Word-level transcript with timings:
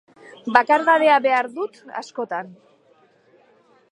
Bakardadea 0.55 1.17
behar 1.25 1.51
dut, 1.59 1.77
askotan. 2.01 2.51